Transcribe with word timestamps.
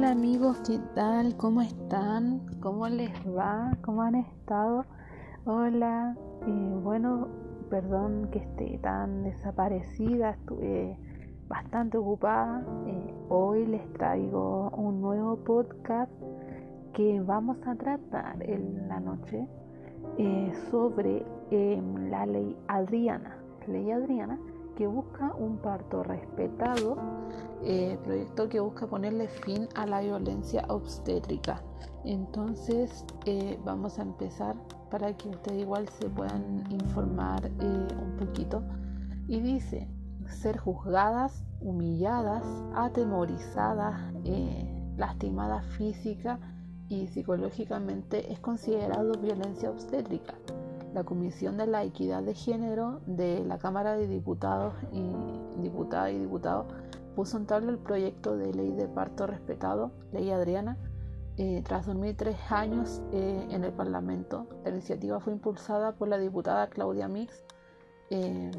Hola 0.00 0.12
amigos, 0.12 0.62
¿qué 0.66 0.80
tal? 0.94 1.36
¿Cómo 1.36 1.60
están? 1.60 2.40
¿Cómo 2.62 2.88
les 2.88 3.12
va? 3.26 3.76
¿Cómo 3.82 4.00
han 4.00 4.14
estado? 4.14 4.86
Hola, 5.44 6.16
eh, 6.46 6.74
bueno, 6.82 7.28
perdón 7.68 8.30
que 8.32 8.38
esté 8.38 8.78
tan 8.78 9.24
desaparecida, 9.24 10.30
estuve 10.30 10.96
bastante 11.48 11.98
ocupada. 11.98 12.64
Eh, 12.86 13.14
hoy 13.28 13.66
les 13.66 13.92
traigo 13.92 14.70
un 14.70 15.02
nuevo 15.02 15.36
podcast 15.44 16.10
que 16.94 17.20
vamos 17.20 17.58
a 17.66 17.74
tratar 17.74 18.42
en 18.42 18.88
la 18.88 19.00
noche 19.00 19.46
eh, 20.16 20.50
sobre 20.70 21.26
em, 21.50 22.08
la 22.08 22.24
ley 22.24 22.56
Adriana. 22.68 23.36
Ley 23.68 23.90
Adriana 23.90 24.38
que 24.80 24.86
busca 24.86 25.34
un 25.34 25.58
parto 25.58 26.02
respetado, 26.02 26.96
eh, 27.62 27.98
proyecto 28.02 28.48
que 28.48 28.60
busca 28.60 28.86
ponerle 28.86 29.28
fin 29.28 29.68
a 29.74 29.84
la 29.84 30.00
violencia 30.00 30.64
obstétrica. 30.70 31.62
Entonces 32.06 33.04
eh, 33.26 33.60
vamos 33.62 33.98
a 33.98 34.02
empezar 34.04 34.56
para 34.90 35.14
que 35.14 35.28
ustedes 35.28 35.60
igual 35.60 35.86
se 36.00 36.08
puedan 36.08 36.64
informar 36.72 37.44
eh, 37.44 37.88
un 38.02 38.16
poquito. 38.16 38.62
Y 39.28 39.40
dice, 39.40 39.86
ser 40.28 40.56
juzgadas, 40.56 41.44
humilladas, 41.60 42.46
atemorizadas, 42.74 44.00
lastimadas 44.96 45.66
física 45.76 46.40
y 46.88 47.06
psicológicamente 47.08 48.32
es 48.32 48.40
considerado 48.40 49.12
violencia 49.20 49.68
obstétrica 49.68 50.36
la 50.94 51.04
Comisión 51.04 51.56
de 51.56 51.66
la 51.66 51.84
Equidad 51.84 52.22
de 52.22 52.34
Género 52.34 53.00
de 53.06 53.44
la 53.44 53.58
Cámara 53.58 53.96
de 53.96 54.06
Diputados 54.06 54.74
y 54.92 55.02
Diputadas 55.62 56.12
y 56.12 56.18
Diputados 56.18 56.66
puso 57.14 57.36
en 57.36 57.46
tabla 57.46 57.70
el 57.70 57.78
proyecto 57.78 58.36
de 58.36 58.52
ley 58.54 58.72
de 58.72 58.86
parto 58.88 59.26
respetado, 59.26 59.92
ley 60.12 60.30
Adriana, 60.30 60.76
eh, 61.36 61.62
tras 61.64 61.86
dormir 61.86 62.16
tres 62.16 62.36
años 62.50 63.02
eh, 63.12 63.46
en 63.50 63.64
el 63.64 63.72
Parlamento. 63.72 64.46
La 64.64 64.70
iniciativa 64.70 65.20
fue 65.20 65.32
impulsada 65.32 65.92
por 65.92 66.08
la 66.08 66.18
diputada 66.18 66.68
Claudia 66.68 67.08
Mix 67.08 67.44
eh, 68.10 68.50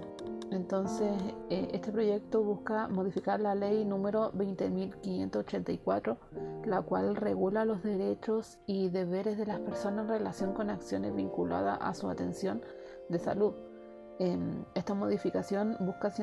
entonces, 0.51 1.11
eh, 1.49 1.69
este 1.73 1.91
proyecto 1.91 2.41
busca 2.41 2.87
modificar 2.87 3.41
la 3.41 3.53
ley 3.53 3.83
número 3.83 4.31
20.584, 4.33 6.17
la 6.65 6.81
cual 6.81 7.17
regula 7.17 7.65
los 7.65 7.83
derechos 7.83 8.59
y 8.65 8.89
deberes 8.89 9.37
de 9.37 9.45
las 9.45 9.59
personas 9.59 10.05
en 10.05 10.09
relación 10.09 10.53
con 10.53 10.69
acciones 10.69 11.13
vinculadas 11.13 11.77
a 11.81 11.93
su 11.93 12.09
atención 12.09 12.61
de 13.09 13.19
salud. 13.19 13.53
Em, 14.19 14.63
esta 14.73 14.93
modificación 14.93 15.75
busca 15.81 16.13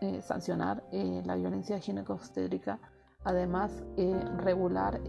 eh, 0.00 0.20
sancionar 0.20 0.82
la 0.92 1.36
violencia 1.36 1.78
ginecobstétrica, 1.78 2.80
además 3.22 3.82
regular, 4.38 5.00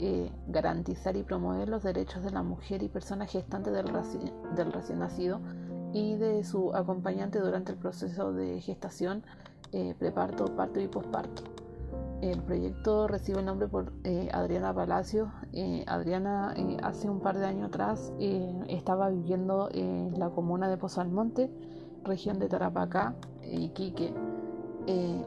garantizar 0.48 1.18
y 1.18 1.24
promover 1.24 1.68
los 1.68 1.84
derechos 1.84 2.24
de 2.24 2.32
la 2.32 2.44
mujer 2.44 2.84
y 2.84 2.90
personas 2.90 3.32
gestantes 3.32 3.74
del 3.74 4.72
recién 4.72 5.00
nacido 5.00 5.42
y 5.94 6.16
de 6.16 6.44
su 6.44 6.74
acompañante 6.76 7.40
durante 7.40 7.72
el 7.72 7.78
proceso 7.78 8.34
de 8.34 8.60
gestación, 8.62 9.24
eh, 9.72 9.96
preparto, 9.98 10.46
parto 10.56 10.80
y 10.80 10.88
posparto. 10.88 11.44
El 12.22 12.42
proyecto 12.42 13.08
recibe 13.08 13.40
el 13.40 13.46
nombre 13.46 13.68
por 13.68 13.92
eh, 14.04 14.30
Adriana 14.32 14.74
Palacio. 14.74 15.32
Eh, 15.52 15.84
Adriana 15.88 16.56
hace 16.82 17.10
un 17.10 17.20
par 17.20 17.38
de 17.38 17.46
años 17.46 17.68
atrás 17.68 18.14
estaba 18.68 19.10
viviendo 19.10 19.70
en 19.74 20.18
la 20.18 20.30
comuna 20.30 20.70
de 20.70 20.78
Pozo 20.78 21.02
Almonte, 21.02 21.52
región 22.04 22.40
de 22.40 22.48
Tarapacá, 22.48 23.16
Iquique. 23.44 24.14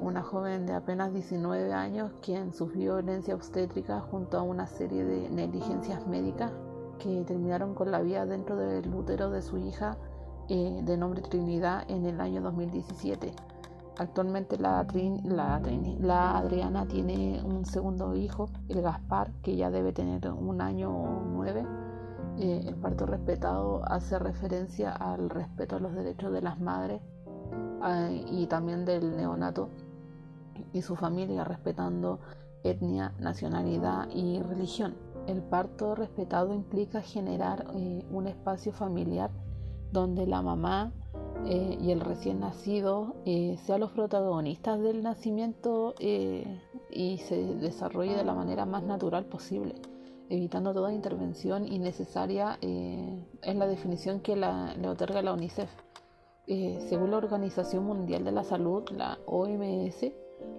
una 0.00 0.22
joven 0.22 0.66
de 0.66 0.72
apenas 0.72 1.12
19 1.12 1.72
años 1.72 2.12
quien 2.22 2.52
sufrió 2.52 2.96
violencia 2.96 3.34
obstétrica 3.34 4.00
junto 4.00 4.38
a 4.38 4.42
una 4.42 4.66
serie 4.66 5.04
de 5.04 5.28
negligencias 5.28 6.06
médicas 6.06 6.52
que 6.98 7.24
terminaron 7.24 7.74
con 7.74 7.90
la 7.90 8.00
vida 8.00 8.26
dentro 8.26 8.56
del 8.56 8.92
útero 8.94 9.30
de 9.30 9.42
su 9.42 9.58
hija 9.58 9.96
eh, 10.48 10.80
de 10.82 10.96
nombre 10.96 11.22
Trinidad 11.22 11.84
en 11.88 12.06
el 12.06 12.20
año 12.20 12.40
2017. 12.40 13.32
Actualmente 13.98 14.56
la, 14.58 14.80
Adriana 16.38 16.86
tiene 16.86 17.42
un 17.42 17.64
segundo 17.66 18.14
hijo, 18.14 18.48
el 18.68 18.80
Gaspar, 18.80 19.32
que 19.42 19.56
ya 19.56 19.70
debe 19.70 19.92
tener 19.92 20.30
un 20.30 20.60
año 20.60 20.90
o 20.90 21.24
nueve. 21.24 21.66
Eh, 22.38 22.62
el 22.66 22.76
parto 22.76 23.06
respetado 23.06 23.82
hace 23.84 24.18
referencia 24.20 24.92
al 24.92 25.28
respeto 25.28 25.76
a 25.76 25.80
los 25.80 25.92
derechos 25.94 26.32
de 26.32 26.42
las 26.42 26.60
madres 26.60 27.02
ah, 27.82 28.08
y 28.10 28.46
también 28.46 28.84
del 28.84 29.16
neonato 29.16 29.68
y 30.72 30.82
su 30.82 30.94
familia, 30.94 31.42
respetando 31.42 32.20
etnia, 32.62 33.14
nacionalidad 33.18 34.08
y 34.14 34.40
religión. 34.40 34.94
El 35.26 35.42
parto 35.42 35.96
respetado 35.96 36.54
implica 36.54 37.00
generar 37.00 37.66
eh, 37.74 38.06
un 38.12 38.28
espacio 38.28 38.72
familiar 38.72 39.30
donde 39.92 40.26
la 40.26 40.42
mamá 40.42 40.92
eh, 41.46 41.78
y 41.80 41.92
el 41.92 42.00
recién 42.00 42.40
nacido 42.40 43.14
eh, 43.24 43.56
sean 43.64 43.80
los 43.80 43.92
protagonistas 43.92 44.80
del 44.80 45.02
nacimiento 45.02 45.94
eh, 45.98 46.60
y 46.90 47.18
se 47.18 47.36
desarrolle 47.54 48.16
de 48.16 48.24
la 48.24 48.34
manera 48.34 48.66
más 48.66 48.82
natural 48.82 49.24
posible, 49.26 49.76
evitando 50.28 50.74
toda 50.74 50.92
intervención 50.92 51.66
innecesaria, 51.66 52.58
es 52.60 53.56
la 53.56 53.66
definición 53.66 54.20
que 54.20 54.36
le 54.36 54.88
otorga 54.88 55.22
la 55.22 55.32
UNICEF. 55.32 55.70
según 56.46 57.10
la 57.12 57.18
Organización 57.18 57.84
Mundial 57.84 58.24
de 58.24 58.32
la 58.32 58.44
Salud, 58.44 58.82
la 58.90 59.18
OMS, 59.26 60.12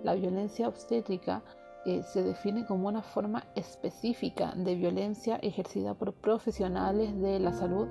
la 0.04 0.16
violencia 0.16 0.68
obstétrica 0.68 1.44
se 1.86 2.24
define 2.24 2.66
como 2.66 2.88
una 2.88 3.02
forma 3.02 3.46
específica 3.56 4.54
de 4.56 4.76
violencia 4.76 5.38
ejercida 5.38 5.94
por 5.94 6.14
profesionales 6.14 7.20
de 7.20 7.40
la 7.40 7.54
salud 7.54 7.88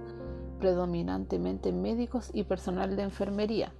predominantemente 0.58 1.72
médicos 1.72 2.30
y 2.32 2.44
personal 2.44 2.96
de 2.96 3.02
enfermería, 3.02 3.72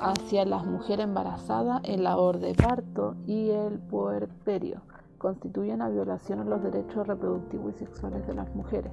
hacia 0.00 0.44
las 0.44 0.64
mujeres 0.64 1.04
embarazadas, 1.04 1.80
el 1.84 2.04
labor 2.04 2.38
de 2.38 2.54
parto 2.54 3.16
y 3.26 3.50
el 3.50 3.78
puerperio. 3.78 4.82
Constituyen 5.18 5.76
una 5.76 5.88
violación 5.88 6.40
a 6.40 6.44
los 6.44 6.62
derechos 6.62 7.06
reproductivos 7.06 7.74
y 7.74 7.78
sexuales 7.78 8.26
de 8.26 8.34
las 8.34 8.54
mujeres. 8.54 8.92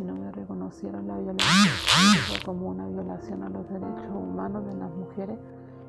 Año 0.00 0.04
2019 0.14 0.32
reconocieron 0.32 1.06
la 1.06 1.16
violencia 1.18 2.40
como 2.44 2.68
una 2.68 2.88
violación 2.88 3.44
a 3.44 3.48
los 3.48 3.68
derechos 3.68 4.10
humanos 4.10 4.66
de 4.66 4.74
las 4.74 4.92
mujeres, 4.94 5.38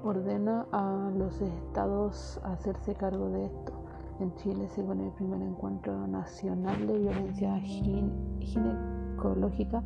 ordena 0.03 0.67
a 0.71 1.11
los 1.17 1.41
estados 1.41 2.39
hacerse 2.43 2.93
cargo 2.95 3.29
de 3.29 3.45
esto. 3.45 3.73
En 4.19 4.35
Chile 4.35 4.69
se 4.69 4.81
el 4.81 5.11
primer 5.11 5.41
encuentro 5.41 6.07
nacional 6.07 6.87
de 6.87 6.99
violencia 6.99 7.59
ginecológica 8.39 9.83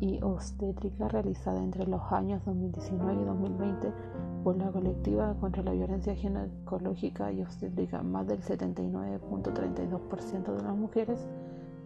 y 0.00 0.20
obstétrica 0.22 1.08
realizada 1.08 1.62
entre 1.62 1.86
los 1.86 2.00
años 2.12 2.42
2019 2.46 3.20
y 3.20 3.24
2020 3.24 3.92
por 4.44 4.56
la 4.56 4.70
colectiva 4.70 5.34
contra 5.40 5.62
la 5.62 5.72
violencia 5.72 6.14
ginecológica 6.14 7.30
y 7.32 7.42
obstétrica. 7.42 8.02
Más 8.02 8.26
del 8.26 8.40
79.32% 8.40 10.56
de 10.56 10.62
las 10.62 10.76
mujeres 10.76 11.28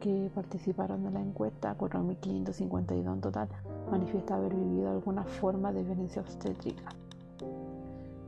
que 0.02 0.32
participaron 0.34 1.04
de 1.04 1.12
la 1.12 1.20
encuesta, 1.20 1.78
4.552 1.78 3.12
en 3.12 3.20
total, 3.20 3.48
manifiesta 3.88 4.34
haber 4.34 4.52
vivido 4.52 4.90
alguna 4.90 5.22
forma 5.22 5.72
de 5.72 5.84
violencia 5.84 6.20
obstétrica. 6.20 6.88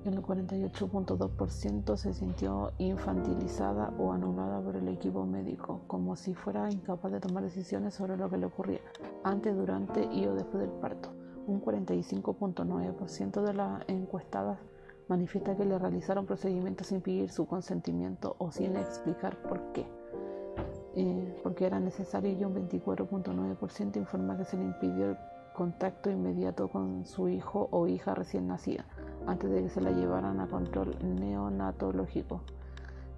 El 0.04 0.22
48.2% 0.22 1.96
se 1.96 2.14
sintió 2.14 2.70
infantilizada 2.78 3.92
o 3.98 4.12
anulada 4.12 4.60
por 4.60 4.76
el 4.76 4.86
equipo 4.86 5.26
médico, 5.26 5.80
como 5.88 6.14
si 6.14 6.32
fuera 6.32 6.70
incapaz 6.70 7.10
de 7.10 7.18
tomar 7.18 7.42
decisiones 7.42 7.94
sobre 7.94 8.16
lo 8.16 8.30
que 8.30 8.36
le 8.36 8.46
ocurría 8.46 8.80
antes, 9.24 9.56
durante 9.56 10.04
y 10.14 10.26
o 10.26 10.34
después 10.34 10.60
del 10.60 10.78
parto. 10.78 11.08
Un 11.48 11.60
45.9% 11.60 13.42
de 13.42 13.52
las 13.52 13.82
encuestadas 13.88 14.60
manifiesta 15.08 15.56
que 15.56 15.64
le 15.64 15.78
realizaron 15.78 16.24
procedimientos 16.24 16.86
sin 16.86 17.00
pedir 17.00 17.30
su 17.30 17.46
consentimiento 17.46 18.36
o 18.38 18.52
sin 18.52 18.76
explicar 18.76 19.42
por 19.42 19.72
qué. 19.72 20.03
Eh, 20.96 21.40
porque 21.42 21.66
era 21.66 21.80
necesario 21.80 22.30
y 22.30 22.44
un 22.44 22.54
24.9% 22.54 23.96
informa 23.96 24.36
que 24.36 24.44
se 24.44 24.56
le 24.56 24.62
impidió 24.62 25.10
el 25.10 25.16
contacto 25.52 26.08
inmediato 26.08 26.68
con 26.68 27.04
su 27.04 27.28
hijo 27.28 27.68
o 27.72 27.88
hija 27.88 28.14
recién 28.14 28.46
nacida 28.46 28.84
antes 29.26 29.50
de 29.50 29.62
que 29.62 29.68
se 29.70 29.80
la 29.80 29.90
llevaran 29.90 30.38
a 30.38 30.46
control 30.46 30.96
neonatológico. 31.02 32.42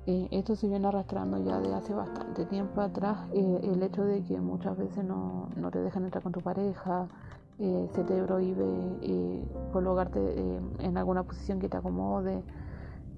Eh, 0.07 0.29
esto 0.31 0.57
se 0.57 0.69
viene 0.69 0.87
arrastrando 0.89 1.37
ya 1.45 1.61
de 1.61 1.75
hace 1.75 1.93
bastante 1.93 2.47
tiempo 2.47 2.81
atrás, 2.81 3.19
eh, 3.35 3.61
el 3.63 3.83
hecho 3.83 4.05
de 4.05 4.23
que 4.23 4.41
muchas 4.41 4.79
veces 4.79 5.05
no, 5.05 5.51
no, 5.57 5.71
te 5.71 5.81
dejan 5.81 6.05
entrar 6.05 6.23
con 6.23 6.33
tu 6.33 6.41
pareja, 6.41 7.09
se 7.59 8.05
te 8.05 8.23
prohíbe 8.23 9.43
colocarte 9.73 10.61
en 10.79 10.99
alguna 10.99 11.23
posición 11.23 11.59
que 11.59 11.71
te 11.71 11.79
acomode, 11.79 12.43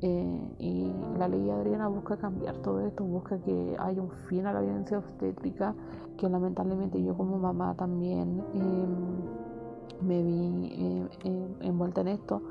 Eh, 0.00 0.54
y 0.58 0.92
la 1.18 1.26
ley 1.26 1.50
Adriana 1.50 1.88
busca 1.88 2.16
cambiar 2.16 2.56
todo 2.58 2.80
esto, 2.80 3.02
busca 3.04 3.38
que 3.38 3.76
haya 3.80 4.00
un 4.00 4.10
fin 4.28 4.46
a 4.46 4.52
la 4.52 4.60
violencia 4.60 4.98
obstétrica, 4.98 5.74
que 6.16 6.28
lamentablemente 6.28 7.02
yo 7.02 7.16
como 7.16 7.36
mamá 7.38 7.74
también 7.74 8.44
em, 8.54 10.06
me 10.06 10.22
vi 10.22 10.68
eh, 10.70 11.08
em, 11.24 11.54
envuelta 11.60 12.02
en 12.02 12.08
esto. 12.08 12.42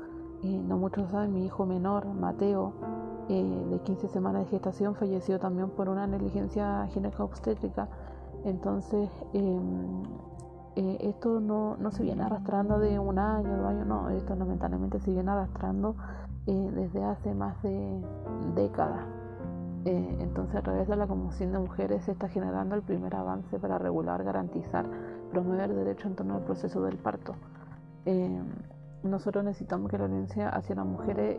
Eh, 0.42 0.62
no 0.68 0.76
muchos 0.76 1.10
saben, 1.10 1.32
mi 1.32 1.46
hijo 1.46 1.64
menor, 1.64 2.06
Mateo, 2.06 2.72
de 3.28 3.78
15 3.84 4.08
semanas 4.08 4.44
de 4.44 4.50
gestación, 4.50 4.94
falleció 4.94 5.38
también 5.38 5.68
por 5.68 5.90
una 5.90 6.06
negligencia 6.06 6.86
gineco-obstétrica. 6.94 7.86
Entonces, 8.44 9.10
em, 9.34 10.02
esto 10.76 11.40
no, 11.40 11.76
no 11.76 11.90
se 11.90 12.04
viene 12.04 12.22
arrastrando 12.22 12.78
de 12.78 12.98
un 12.98 13.18
año, 13.18 13.56
dos 13.56 13.66
años, 13.66 13.86
no, 13.86 14.08
esto 14.10 14.34
lamentablemente 14.34 14.98
se 15.00 15.10
viene 15.10 15.30
arrastrando 15.30 15.96
eh, 16.50 16.70
desde 16.74 17.04
hace 17.04 17.34
más 17.34 17.62
de 17.62 18.00
décadas. 18.54 19.04
Eh, 19.84 20.16
entonces 20.20 20.56
a 20.56 20.62
través 20.62 20.88
de 20.88 20.96
la 20.96 21.06
Comisión 21.06 21.52
de 21.52 21.58
Mujeres 21.58 22.02
se 22.04 22.12
está 22.12 22.26
generando 22.30 22.74
el 22.74 22.80
primer 22.80 23.14
avance 23.14 23.58
para 23.58 23.76
regular, 23.76 24.24
garantizar, 24.24 24.86
promover 25.30 25.74
derechos 25.74 26.06
en 26.06 26.16
torno 26.16 26.36
al 26.36 26.44
proceso 26.44 26.80
del 26.80 26.96
parto. 26.96 27.34
Eh, 28.06 28.42
nosotros 29.02 29.44
necesitamos 29.44 29.90
que 29.90 29.98
la 29.98 30.06
violencia 30.06 30.48
hacia 30.48 30.74
las 30.74 30.86
mujeres 30.86 31.36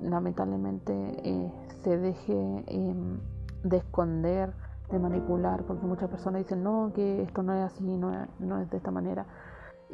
lamentablemente 0.00 1.50
se 1.82 1.98
deje 1.98 2.64
em, 2.68 3.18
de 3.64 3.78
esconder, 3.78 4.52
de 4.92 5.00
manipular, 5.00 5.64
porque 5.64 5.86
muchas 5.86 6.08
personas 6.08 6.44
dicen 6.44 6.62
no, 6.62 6.92
que 6.94 7.22
esto 7.22 7.42
no 7.42 7.52
es 7.52 7.64
así, 7.64 7.96
no 7.96 8.12
no 8.38 8.60
es 8.60 8.70
de 8.70 8.76
esta 8.76 8.92
manera. 8.92 9.26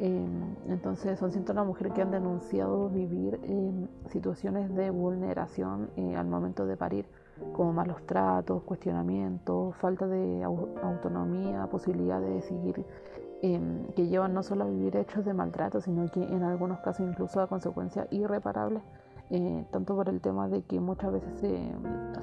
Em, 0.01 0.55
entonces 0.69 1.19
son 1.19 1.31
cientos 1.33 1.53
las 1.53 1.65
mujeres 1.65 1.91
que 1.91 2.01
han 2.01 2.11
denunciado 2.11 2.87
vivir 2.89 3.37
situaciones 4.07 4.73
de 4.73 4.91
vulneración 4.91 5.89
eh, 5.97 6.15
al 6.15 6.25
momento 6.25 6.65
de 6.65 6.77
parir, 6.77 7.05
como 7.51 7.73
malos 7.73 8.05
tratos, 8.05 8.63
cuestionamientos, 8.63 9.75
falta 9.75 10.07
de 10.07 10.43
autonomía, 10.43 11.67
posibilidad 11.67 12.21
de 12.21 12.29
decidir, 12.29 12.85
em, 13.41 13.87
que 13.93 14.07
llevan 14.07 14.33
no 14.33 14.41
solo 14.41 14.63
a 14.63 14.67
vivir 14.67 14.95
hechos 14.95 15.25
de 15.25 15.33
maltrato, 15.33 15.81
sino 15.81 16.09
que 16.09 16.23
en 16.23 16.43
algunos 16.43 16.79
casos 16.79 17.05
incluso 17.05 17.41
a 17.41 17.47
consecuencias 17.47 18.07
irreparables, 18.11 18.83
eh, 19.31 19.65
tanto 19.69 19.95
por 19.95 20.07
el 20.07 20.21
tema 20.21 20.47
de 20.47 20.63
que 20.63 20.79
muchas 20.79 21.11
veces 21.11 21.41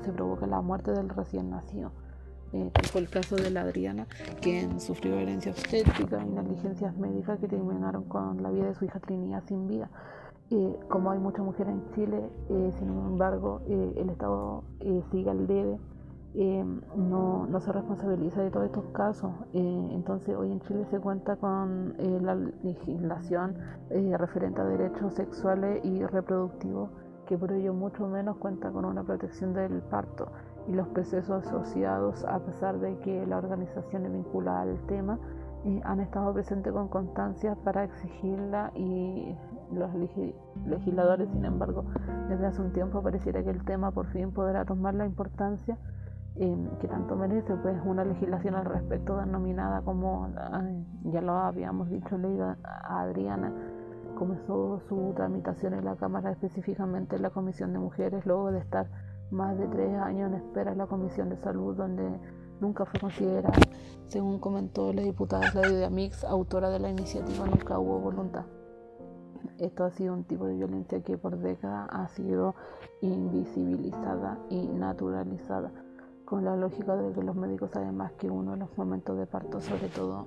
se 0.01 0.13
provoca 0.13 0.47
la 0.47 0.63
muerte 0.63 0.93
del 0.93 1.11
recién 1.11 1.51
nacido. 1.51 1.93
Eh, 2.53 2.71
fue 2.93 3.01
el 3.01 3.09
caso 3.09 3.37
de 3.37 3.51
la 3.51 3.63
Adriana, 3.63 4.07
quien 4.41 4.81
sufrió 4.81 5.17
violencia 5.17 5.53
obstétrica 5.53 6.23
y 6.23 6.31
negligencias 6.31 6.97
médicas 6.97 7.39
que 7.41 7.49
terminaron 7.49 8.05
con 8.05 8.43
la 8.43 8.51
vida 8.51 8.67
de 8.67 8.75
su 8.75 8.85
hija 8.85 9.01
Trinidad 9.01 9.43
sin 9.47 9.67
vida. 9.67 9.91
Eh, 10.49 10.79
como 10.89 11.11
hay 11.11 11.19
muchas 11.19 11.45
mujeres 11.45 11.75
en 11.75 11.91
Chile, 11.95 12.31
eh, 12.49 12.73
sin 12.79 12.89
embargo, 12.89 13.63
eh, 13.67 13.95
el 13.97 14.11
Estado 14.11 14.63
sigue 15.11 15.29
al 15.29 15.47
debe, 15.49 15.79
no, 16.95 17.47
no, 17.47 17.61
se 17.61 17.73
responsabiliza 17.73 18.43
de 18.43 18.51
todos 18.51 18.67
estos 18.67 18.85
casos. 18.93 19.33
entonces, 19.55 20.37
hoy 20.37 20.53
en 20.53 20.61
Chile 20.61 20.85
se 20.91 21.01
cuenta 21.01 21.37
con 21.37 21.95
la 21.99 22.35
legislación 22.63 23.57
referente 23.89 24.61
a 24.61 24.65
derechos 24.65 25.15
sexuales 25.15 25.83
y 25.83 26.05
reproductivos, 26.05 26.91
que 27.27 27.39
por 27.39 27.53
ello 27.53 27.73
mucho 27.73 28.07
menos 28.07 28.37
cuenta 28.37 28.71
con 28.71 28.85
una 28.85 29.03
protección 29.03 29.55
del 29.55 29.81
parto 29.81 30.31
y 30.69 30.73
los 30.73 30.89
procesos 30.89 31.47
asociados, 31.47 32.25
a 32.25 32.39
pesar 32.41 32.79
de 32.79 32.99
que 32.99 33.27
la 33.27 33.39
organización 33.39 34.07
es 34.07 34.13
vinculada 34.13 34.63
al 34.63 34.79
tema, 34.87 35.19
eh, 35.65 35.81
han 35.85 36.01
estado 36.01 36.33
presentes 36.33 36.73
con 36.73 36.89
constancia 36.89 37.57
para 37.65 37.85
exigirla 37.85 38.73
y 38.75 39.37
los 39.73 39.91
legisladores, 40.67 41.29
sin 41.31 41.45
embargo, 41.45 41.85
desde 42.29 42.47
hace 42.47 42.63
un 42.63 42.73
tiempo 42.73 43.03
pareciera 43.03 43.43
que 43.43 43.51
el 43.51 43.65
tema 43.65 43.91
por 43.91 44.07
fin 44.07 44.31
podrá 44.33 44.65
tomar 44.65 44.95
la 44.95 45.07
importancia 45.07 45.77
eh, 46.37 46.69
que 46.81 46.87
tanto 46.87 47.17
merece, 47.17 47.55
pues 47.57 47.77
una 47.85 48.05
legislación 48.05 48.55
al 48.55 48.67
respecto 48.67 49.17
denominada 49.17 49.81
como, 49.81 50.29
ya 51.05 51.23
lo 51.23 51.33
habíamos 51.33 51.89
dicho, 51.89 52.19
ley 52.19 52.39
Adriana, 52.63 53.53
comenzó 54.17 54.81
su 54.89 55.15
tramitación 55.17 55.75
en 55.75 55.85
la 55.85 55.97
Cámara, 55.97 56.31
específicamente 56.31 57.17
en 57.17 57.23
la 57.23 57.31
Comisión 57.31 57.73
de 57.73 57.79
Mujeres, 57.79 58.27
luego 58.27 58.53
de 58.53 58.59
estar 58.59 58.87
más 59.31 59.59
de 59.59 59.67
tres 59.69 59.95
años 59.99 60.33
en 60.33 60.35
espera 60.35 60.73
en 60.73 60.79
la 60.79 60.87
Comisión 60.87 61.29
de 61.29 61.37
Salud, 61.37 61.75
donde 61.77 62.21
nunca 62.61 62.85
fue 62.85 63.01
considerada. 63.01 63.59
Según 64.07 64.39
comentó 64.39 64.93
la 64.93 65.03
diputada 65.03 65.51
Claudia 65.51 65.91
Mix, 65.91 66.25
autora 66.25 66.71
de 66.71 66.79
la 66.79 66.91
iniciativa, 66.91 67.47
nunca 67.47 67.79
hubo 67.79 67.99
voluntad. 67.99 68.45
Esto 69.59 69.85
ha 69.85 69.91
sido 69.91 70.13
un 70.13 70.25
tipo 70.25 70.47
de 70.47 70.55
violencia 70.55 71.03
que 71.03 71.19
por 71.19 71.39
décadas 71.39 71.89
ha 71.91 72.09
sido 72.09 72.55
invisibilizada 73.01 74.39
y 74.51 74.67
naturalizada, 74.67 75.73
con 76.25 76.45
la 76.45 76.57
lógica 76.57 76.97
de 76.97 77.13
que 77.13 77.23
los 77.23 77.37
médicos 77.37 77.71
saben 77.71 77.97
más 77.97 78.13
que 78.13 78.29
uno 78.29 78.55
en 78.55 78.61
los 78.61 78.77
momentos 78.77 79.17
de 79.17 79.27
parto, 79.27 79.61
sobre 79.61 79.89
todo 79.89 80.27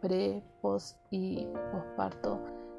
pre, 0.00 0.44
post 0.60 0.98
y 1.10 1.48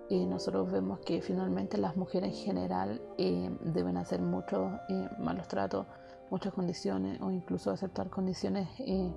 postparto 0.10 0.26
nosotros 0.26 0.72
vemos 0.72 1.00
que 1.00 1.22
finalmente 1.22 1.78
las 1.78 1.96
mujeres 1.96 2.32
en 2.32 2.46
general 2.46 3.02
eh, 3.18 3.50
deben 3.62 3.98
hacer 3.98 4.22
muchos 4.22 4.72
eh, 4.90 5.10
malos 5.20 5.48
tratos, 5.48 5.86
muchas 6.30 6.54
condiciones 6.54 7.22
o 7.22 7.32
incluso 7.32 7.72
aceptar 7.72 8.10
condiciones 8.10 8.68
eh, 8.80 9.12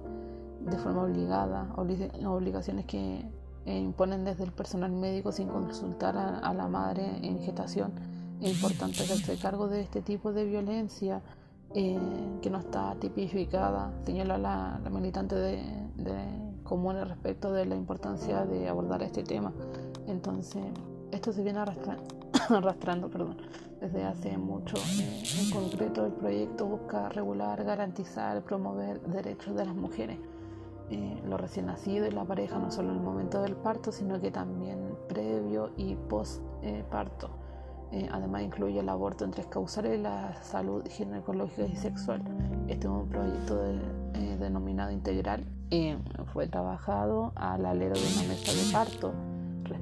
de 0.60 0.78
forma 0.78 1.04
obligada, 1.04 1.72
obligaciones 1.76 2.86
que 2.86 3.24
imponen 3.66 4.24
desde 4.24 4.44
el 4.44 4.52
personal 4.52 4.92
médico 4.92 5.32
sin 5.32 5.48
consultar 5.48 6.16
a, 6.16 6.54
la 6.54 6.68
madre 6.68 7.18
en 7.22 7.40
gestación. 7.40 7.92
Es 8.40 8.52
importante 8.52 9.02
hacerse 9.02 9.36
cargo 9.38 9.66
de 9.66 9.80
este 9.80 10.02
tipo 10.02 10.32
de 10.32 10.44
violencia 10.44 11.22
que 11.74 12.48
no 12.50 12.58
está 12.58 12.94
tipificada, 13.00 13.92
señala 14.04 14.38
la, 14.38 14.80
militante 14.90 15.34
de, 15.34 15.56
de 15.96 16.62
comunes 16.62 17.08
respecto 17.08 17.52
de 17.52 17.66
la 17.66 17.74
importancia 17.74 18.44
de 18.44 18.68
abordar 18.68 19.02
este 19.02 19.24
tema. 19.24 19.52
Entonces, 20.06 20.64
esto 21.10 21.32
se 21.32 21.42
viene 21.42 21.58
arrastrando, 22.48 23.08
perdón, 23.08 23.36
desde 23.80 24.04
hace 24.04 24.36
mucho. 24.36 24.76
Eh, 24.98 25.22
en 25.40 25.50
concreto, 25.50 26.06
el 26.06 26.12
proyecto 26.12 26.66
busca 26.66 27.08
regular, 27.08 27.62
garantizar, 27.64 28.42
promover 28.42 29.00
derechos 29.00 29.56
de 29.56 29.64
las 29.64 29.74
mujeres, 29.74 30.18
eh, 30.90 31.20
los 31.24 31.40
recién 31.40 31.66
nacidos 31.66 32.08
y 32.08 32.12
la 32.12 32.24
pareja, 32.24 32.58
no 32.58 32.70
solo 32.70 32.90
en 32.90 32.96
el 32.96 33.02
momento 33.02 33.42
del 33.42 33.56
parto, 33.56 33.92
sino 33.92 34.20
que 34.20 34.30
también 34.30 34.96
previo 35.08 35.70
y 35.76 35.94
post 35.94 36.42
eh, 36.62 36.84
parto. 36.90 37.30
además 38.10 38.42
incluye 38.42 38.80
el 38.80 38.88
aborto 38.88 39.24
en 39.24 39.30
tres 39.30 39.46
causales 39.46 39.98
y 39.98 40.02
la 40.02 40.34
salud 40.42 40.82
ginecológica 40.88 41.66
y 41.66 41.76
sexual. 41.76 42.22
Este 42.68 42.86
es 42.86 42.92
un 42.92 43.08
proyecto 43.08 43.62
denominado 44.38 44.90
integral. 44.90 45.44
fue 46.32 46.46
trabajado 46.46 47.32
al 47.36 47.64
alero 47.64 47.94
de 47.94 48.02
una 48.02 48.28
mesa 48.28 48.52
de 48.52 48.72
parto 48.72 49.35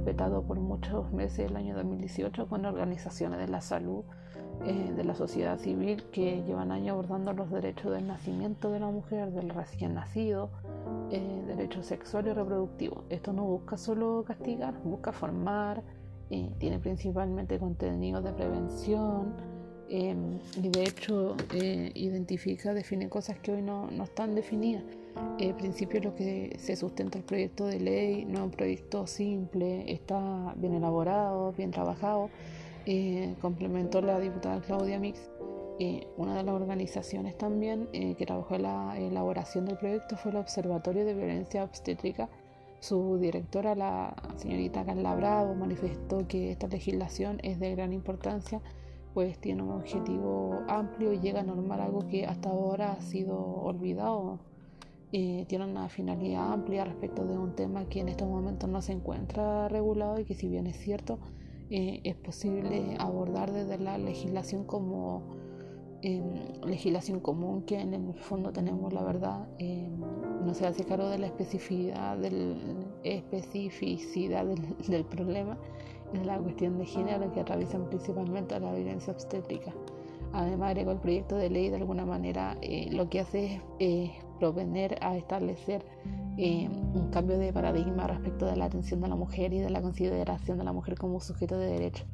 respetado 0.04 0.42
por 0.42 0.60
muchos 0.60 1.10
meses 1.14 1.50
el 1.50 1.56
año 1.56 1.74
2018 1.76 2.46
con 2.46 2.66
organizaciones 2.66 3.38
de 3.38 3.48
la 3.48 3.62
salud, 3.62 4.04
eh, 4.66 4.92
de 4.94 5.02
la 5.02 5.14
sociedad 5.14 5.58
civil 5.58 6.04
que 6.12 6.42
llevan 6.46 6.72
años 6.72 6.92
abordando 6.92 7.32
los 7.32 7.50
derechos 7.50 7.90
del 7.90 8.06
nacimiento 8.06 8.70
de 8.70 8.80
la 8.80 8.88
mujer, 8.88 9.32
del 9.32 9.48
recién 9.48 9.94
nacido, 9.94 10.50
eh, 11.10 11.42
derechos 11.46 11.86
sexuales 11.86 12.32
y 12.32 12.34
reproductivos. 12.34 13.02
Esto 13.08 13.32
no 13.32 13.44
busca 13.44 13.78
solo 13.78 14.24
castigar, 14.26 14.74
busca 14.84 15.10
formar, 15.10 15.82
eh, 16.28 16.52
tiene 16.58 16.78
principalmente 16.80 17.58
contenidos 17.58 18.22
de 18.24 18.32
prevención 18.34 19.32
em, 19.88 20.38
y 20.62 20.68
de 20.68 20.82
hecho 20.82 21.34
identifica, 21.94 22.74
define 22.74 23.08
cosas 23.08 23.38
que 23.38 23.52
hoy 23.52 23.62
no, 23.62 23.90
no 23.90 24.04
están 24.04 24.34
definidas 24.34 24.82
en 25.38 25.56
principio 25.56 26.00
lo 26.00 26.14
que 26.14 26.56
se 26.58 26.76
sustenta 26.76 27.18
el 27.18 27.24
proyecto 27.24 27.66
de 27.66 27.80
ley 27.80 28.24
no 28.24 28.38
es 28.38 28.44
un 28.44 28.50
proyecto 28.50 29.06
simple, 29.06 29.92
está 29.92 30.54
bien 30.56 30.74
elaborado, 30.74 31.52
bien 31.52 31.70
trabajado. 31.70 32.30
Eh, 32.86 33.34
complementó 33.40 34.00
la 34.02 34.20
diputada 34.20 34.60
Claudia 34.60 34.98
Mix. 34.98 35.30
Eh, 35.80 36.06
una 36.16 36.36
de 36.36 36.44
las 36.44 36.54
organizaciones 36.54 37.36
también 37.36 37.88
eh, 37.92 38.14
que 38.14 38.26
trabajó 38.26 38.54
en 38.54 38.62
la 38.62 38.96
elaboración 38.98 39.64
del 39.64 39.76
proyecto 39.76 40.16
fue 40.16 40.30
el 40.30 40.36
Observatorio 40.36 41.04
de 41.04 41.14
Violencia 41.14 41.64
Obstétrica. 41.64 42.28
Su 42.80 43.18
directora, 43.18 43.74
la 43.74 44.14
señorita 44.36 44.84
Carla 44.84 45.14
Bravo, 45.14 45.54
manifestó 45.54 46.28
que 46.28 46.52
esta 46.52 46.68
legislación 46.68 47.40
es 47.42 47.58
de 47.58 47.74
gran 47.74 47.92
importancia, 47.92 48.60
pues 49.14 49.38
tiene 49.38 49.62
un 49.62 49.70
objetivo 49.70 50.60
amplio 50.68 51.12
y 51.12 51.20
llega 51.20 51.40
a 51.40 51.44
normar 51.44 51.80
algo 51.80 52.06
que 52.06 52.26
hasta 52.26 52.50
ahora 52.50 52.92
ha 52.92 53.00
sido 53.00 53.36
olvidado 53.36 54.38
eh, 55.16 55.44
tiene 55.46 55.64
una 55.66 55.88
finalidad 55.88 56.52
amplia 56.52 56.84
respecto 56.84 57.24
de 57.24 57.38
un 57.38 57.54
tema 57.54 57.88
que 57.88 58.00
en 58.00 58.08
estos 58.08 58.26
momentos 58.26 58.68
no 58.68 58.82
se 58.82 58.90
encuentra 58.90 59.68
regulado 59.68 60.18
y 60.18 60.24
que 60.24 60.34
si 60.34 60.48
bien 60.48 60.66
es 60.66 60.76
cierto, 60.76 61.20
eh, 61.70 62.00
es 62.02 62.16
posible 62.16 62.96
abordar 62.98 63.52
desde 63.52 63.78
la 63.78 63.96
legislación 63.96 64.64
como 64.64 65.22
em, 66.02 66.24
legislación 66.66 67.20
común 67.20 67.62
que 67.62 67.78
en 67.78 67.94
el 67.94 68.14
fondo 68.14 68.52
tenemos 68.52 68.92
la 68.92 69.04
verdad 69.04 69.46
em, 69.58 70.00
no 70.44 70.52
se 70.52 70.66
hace 70.66 70.82
cargo 70.82 71.08
de 71.08 71.18
la 71.18 71.26
especificidad 71.28 72.18
del, 72.18 72.84
especificidad 73.04 74.44
del, 74.44 75.04
problema 75.04 75.56
en 76.12 76.26
la 76.26 76.40
cuestión 76.40 76.76
de 76.76 76.86
género 76.86 77.30
que 77.30 77.38
atraviesan 77.38 77.88
principalmente 77.88 78.58
la 78.58 78.72
violencia 78.72 79.12
obstétrica. 79.12 79.72
Además, 80.34 80.70
agregó 80.70 80.90
el 80.90 80.98
proyecto 80.98 81.36
de 81.36 81.48
ley 81.48 81.70
de 81.70 81.76
alguna 81.76 82.04
manera 82.04 82.58
eh, 82.60 82.88
lo 82.90 83.08
que 83.08 83.20
hace 83.20 83.44
es 83.44 83.60
eh, 83.78 84.12
proponer 84.40 84.98
a 85.00 85.16
establecer 85.16 85.86
eh, 86.36 86.68
un 86.68 87.08
cambio 87.12 87.38
de 87.38 87.52
paradigma 87.52 88.08
respecto 88.08 88.44
de 88.44 88.56
la 88.56 88.64
atención 88.64 89.00
de 89.00 89.06
la 89.06 89.14
mujer 89.14 89.52
y 89.52 89.60
de 89.60 89.70
la 89.70 89.80
consideración 89.80 90.58
de 90.58 90.64
la 90.64 90.72
mujer 90.72 90.98
como 90.98 91.20
sujeto 91.20 91.56
de 91.56 91.68
derecho. 91.68 92.04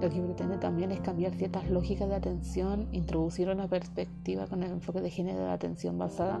Lo 0.00 0.08
que 0.08 0.22
pretende 0.22 0.56
también 0.56 0.90
es 0.90 1.00
cambiar 1.00 1.34
ciertas 1.34 1.68
lógicas 1.68 2.08
de 2.08 2.14
atención, 2.14 2.88
introducir 2.92 3.50
una 3.50 3.68
perspectiva 3.68 4.46
con 4.46 4.62
el 4.62 4.70
enfoque 4.70 5.02
de 5.02 5.10
género 5.10 5.40
de 5.40 5.50
atención 5.50 5.98
basada 5.98 6.40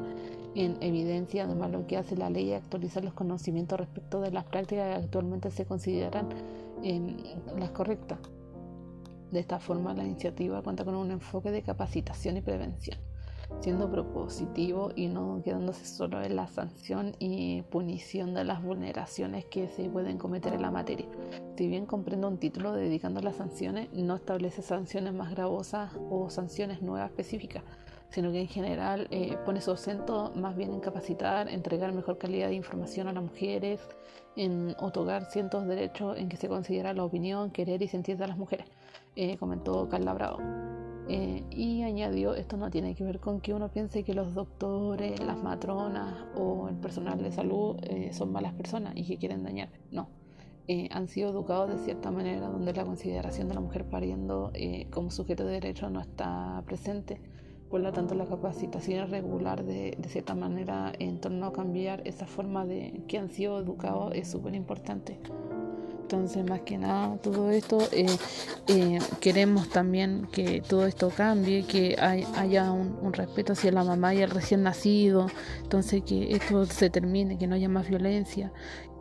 en 0.54 0.78
evidencia. 0.80 1.44
Además, 1.44 1.70
lo 1.70 1.86
que 1.86 1.98
hace 1.98 2.16
la 2.16 2.30
ley 2.30 2.52
es 2.52 2.62
actualizar 2.62 3.04
los 3.04 3.12
conocimientos 3.12 3.78
respecto 3.78 4.22
de 4.22 4.30
las 4.30 4.44
prácticas 4.44 4.88
que 4.88 5.04
actualmente 5.04 5.50
se 5.50 5.66
consideran 5.66 6.30
las 7.58 7.70
correctas. 7.72 8.18
De 9.30 9.40
esta 9.40 9.58
forma, 9.58 9.94
la 9.94 10.04
iniciativa 10.04 10.62
cuenta 10.62 10.84
con 10.84 10.94
un 10.94 11.10
enfoque 11.10 11.50
de 11.50 11.62
capacitación 11.62 12.36
y 12.36 12.42
prevención, 12.42 12.98
siendo 13.60 13.90
propositivo 13.90 14.90
y 14.94 15.08
no 15.08 15.42
quedándose 15.44 15.84
solo 15.84 16.22
en 16.22 16.36
la 16.36 16.46
sanción 16.46 17.14
y 17.18 17.62
punición 17.62 18.34
de 18.34 18.44
las 18.44 18.62
vulneraciones 18.62 19.44
que 19.46 19.68
se 19.68 19.88
pueden 19.88 20.18
cometer 20.18 20.54
en 20.54 20.62
la 20.62 20.70
materia. 20.70 21.06
Si 21.56 21.66
bien 21.66 21.86
comprende 21.86 22.26
un 22.26 22.38
título 22.38 22.72
dedicando 22.72 23.18
a 23.18 23.24
las 23.24 23.36
sanciones, 23.36 23.92
no 23.92 24.14
establece 24.14 24.62
sanciones 24.62 25.12
más 25.12 25.32
gravosas 25.32 25.92
o 26.08 26.30
sanciones 26.30 26.80
nuevas 26.80 27.10
específicas, 27.10 27.64
sino 28.10 28.30
que 28.30 28.40
en 28.40 28.48
general 28.48 29.08
eh, 29.10 29.36
pone 29.44 29.60
su 29.60 29.72
acento 29.72 30.32
más 30.36 30.56
bien 30.56 30.72
en 30.72 30.80
capacitar, 30.80 31.48
entregar 31.48 31.92
mejor 31.92 32.18
calidad 32.18 32.48
de 32.48 32.54
información 32.54 33.08
a 33.08 33.12
las 33.12 33.22
mujeres, 33.22 33.80
en 34.36 34.76
otorgar 34.78 35.24
ciertos 35.30 35.66
derechos 35.66 36.16
en 36.16 36.28
que 36.28 36.36
se 36.36 36.48
considera 36.48 36.94
la 36.94 37.04
opinión, 37.04 37.50
querer 37.50 37.82
y 37.82 37.88
sentir 37.88 38.16
de 38.16 38.28
las 38.28 38.36
mujeres, 38.36 38.66
eh, 39.16 39.36
comentó 39.38 39.88
Carla 39.88 40.14
Bravo. 40.14 40.38
Eh, 41.08 41.44
y 41.50 41.82
añadió, 41.82 42.34
esto 42.34 42.56
no 42.56 42.70
tiene 42.70 42.94
que 42.94 43.04
ver 43.04 43.20
con 43.20 43.40
que 43.40 43.54
uno 43.54 43.70
piense 43.70 44.04
que 44.04 44.14
los 44.14 44.34
doctores, 44.34 45.18
las 45.20 45.42
matronas 45.42 46.24
o 46.36 46.68
el 46.68 46.76
personal 46.76 47.22
de 47.22 47.30
salud 47.30 47.76
son 48.10 48.32
malas 48.32 48.54
personas 48.54 48.94
y 48.96 49.06
que 49.06 49.16
quieren 49.16 49.42
dañar. 49.42 49.68
No, 49.90 50.08
han 50.90 51.08
sido 51.08 51.30
educados 51.30 51.70
de 51.70 51.78
cierta 51.78 52.10
manera 52.10 52.48
donde 52.48 52.72
la 52.72 52.84
consideración 52.84 53.48
de 53.48 53.54
la 53.54 53.60
mujer 53.60 53.88
pariendo 53.88 54.52
como 54.90 55.10
sujeto 55.12 55.44
de 55.44 55.52
derecho 55.52 55.90
no 55.90 56.00
está 56.00 56.62
presente 56.66 57.20
por 57.70 57.80
lo 57.80 57.92
tanto, 57.92 58.14
la 58.14 58.26
capacitación 58.26 59.04
es 59.04 59.10
regular 59.10 59.64
de, 59.64 59.96
de, 59.98 60.08
cierta 60.08 60.34
manera 60.34 60.92
en 61.00 61.20
torno 61.20 61.46
a 61.46 61.52
cambiar 61.52 62.00
esa 62.06 62.26
forma 62.26 62.64
de 62.64 63.02
que 63.08 63.18
han 63.18 63.28
sido 63.30 63.58
educados 63.58 64.14
es 64.14 64.30
súper 64.30 64.54
importante. 64.54 65.18
Entonces, 66.06 66.48
más 66.48 66.60
que 66.60 66.78
nada, 66.78 67.16
todo 67.16 67.50
esto, 67.50 67.80
eh, 67.90 68.06
eh, 68.68 69.00
queremos 69.20 69.68
también 69.70 70.28
que 70.30 70.60
todo 70.60 70.86
esto 70.86 71.10
cambie, 71.10 71.64
que 71.64 71.96
haya 71.98 72.70
un, 72.70 73.12
respeto 73.12 73.54
hacia 73.54 73.72
la 73.72 73.82
mamá 73.82 74.14
y 74.14 74.22
el 74.22 74.30
recién 74.30 74.62
nacido, 74.62 75.26
entonces 75.64 76.04
que 76.04 76.30
esto 76.30 76.64
se 76.66 76.90
termine, 76.90 77.38
que 77.38 77.48
no 77.48 77.56
haya 77.56 77.68
más 77.68 77.88
violencia. 77.88 78.52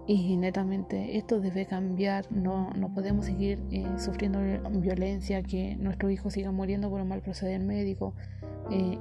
Y 0.07 0.35
netamente 0.35 1.15
esto 1.15 1.39
debe 1.39 1.67
cambiar, 1.67 2.25
no, 2.31 2.71
no 2.71 2.91
podemos 2.91 3.25
seguir 3.25 3.61
eh, 3.69 3.85
sufriendo 3.99 4.39
violencia, 4.71 5.43
que 5.43 5.75
nuestro 5.75 6.09
hijo 6.09 6.31
siga 6.31 6.51
muriendo 6.51 6.89
por 6.89 7.01
un 7.01 7.07
mal 7.07 7.21
proceder 7.21 7.61
médico. 7.61 8.15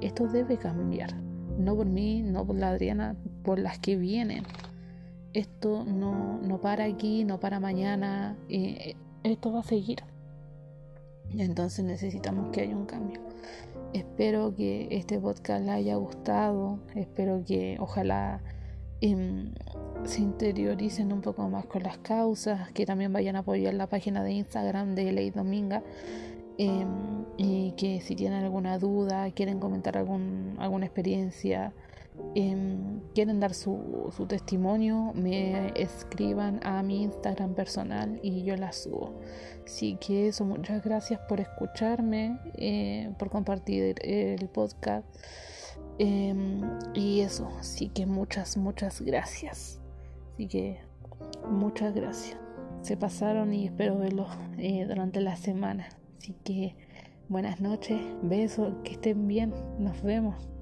Esto 0.03 0.27
debe 0.27 0.59
cambiar. 0.59 1.17
No 1.59 1.75
por 1.75 1.87
mí, 1.87 2.21
no 2.21 2.47
por 2.47 2.57
la 2.57 2.69
Adriana, 2.69 3.17
por 3.43 3.59
las 3.59 3.79
que 3.79 3.97
vienen. 3.97 4.43
Esto 5.35 5.85
no, 5.85 6.39
no 6.43 6.61
para 6.61 6.85
aquí, 6.85 7.25
no 7.25 7.41
para 7.41 7.61
mañana. 7.61 8.37
Eh, 8.49 8.95
esto 9.25 9.53
va 9.53 9.61
a 9.61 9.65
seguir. 9.65 10.05
Entonces 11.37 11.85
necesitamos 11.85 12.51
que 12.53 12.61
haya 12.61 12.77
un 12.77 12.87
cambio. 12.87 13.21
Espero 13.93 14.55
que 14.55 14.89
este 14.91 15.19
podcast 15.19 15.65
le 15.65 15.73
haya 15.73 15.97
gustado. 15.97 16.79
Espero 16.95 17.43
que 17.45 17.77
ojalá 17.81 18.41
em, 19.01 19.53
se 20.05 20.21
interioricen 20.21 21.13
un 21.13 21.21
poco 21.21 21.49
más 21.49 21.67
con 21.67 21.83
las 21.83 21.99
causas. 21.99 22.71
Que 22.73 22.87
también 22.87 23.13
vayan 23.13 23.35
a 23.35 23.41
apoyar 23.41 23.75
la 23.75 23.89
página 23.89 24.23
de 24.23 24.33
Instagram 24.33 24.95
de 24.95 25.13
Ley 25.13 25.31
Dominga. 25.31 25.83
Em, 26.59 27.25
y 27.37 27.73
que 27.73 28.01
si 28.01 28.15
tienen 28.15 28.45
alguna 28.45 28.79
duda, 28.79 29.29
quieren 29.33 29.59
comentar 29.59 29.99
algún, 29.99 30.55
alguna 30.59 30.87
experiencia, 30.87 31.73
em, 32.35 33.01
quieren 33.15 33.41
dar 33.41 33.55
su, 33.55 34.13
testimonio, 34.29 35.13
me 35.15 35.73
escriban 35.77 36.61
a 36.65 36.83
mi 36.83 37.03
Instagram 37.03 37.55
personal 37.55 38.19
y 38.23 38.45
yo 38.45 38.57
la 38.57 38.73
subo. 38.73 39.21
Así 39.65 39.97
que 39.97 40.29
eso, 40.29 40.45
muchas 40.45 40.85
gracias 40.85 41.21
por 41.29 41.41
escucharme, 41.41 42.39
eh, 42.57 43.13
por 43.19 43.31
compartir 43.31 43.97
el 44.03 44.49
podcast. 44.49 45.07
Em, 45.99 46.61
y 46.95 47.21
eso, 47.21 47.49
así 47.59 47.89
que 47.89 48.07
muchas, 48.07 48.57
muchas 48.57 49.01
gracias. 49.01 49.81
Así 50.35 50.49
que 50.49 50.81
muchas 51.49 51.95
gracias. 51.95 52.39
Se 52.83 52.97
pasaron 52.97 53.55
y 53.55 53.67
espero 53.67 53.99
verlos 53.99 54.29
eh, 54.59 54.85
durante 54.87 55.21
la 55.21 55.37
semana. 55.37 55.89
Así 56.19 56.35
que 56.45 56.77
buenas 57.29 57.61
noches, 57.61 58.01
besos, 58.23 58.75
que 58.85 58.93
estén 58.93 59.27
bien, 59.27 59.55
nos 59.79 60.03
vemos. 60.03 60.54